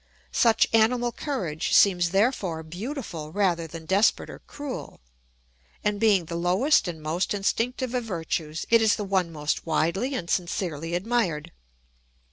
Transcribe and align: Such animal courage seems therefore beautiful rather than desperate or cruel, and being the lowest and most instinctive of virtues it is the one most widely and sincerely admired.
Such 0.33 0.65
animal 0.73 1.11
courage 1.11 1.73
seems 1.73 2.09
therefore 2.09 2.63
beautiful 2.63 3.31
rather 3.31 3.67
than 3.67 3.85
desperate 3.85 4.31
or 4.31 4.39
cruel, 4.39 4.99
and 5.83 5.99
being 5.99 6.25
the 6.25 6.35
lowest 6.35 6.87
and 6.87 6.99
most 6.99 7.35
instinctive 7.35 7.93
of 7.93 8.03
virtues 8.05 8.65
it 8.71 8.81
is 8.81 8.95
the 8.95 9.03
one 9.05 9.31
most 9.31 9.67
widely 9.67 10.15
and 10.15 10.27
sincerely 10.27 10.95
admired. 10.95 11.51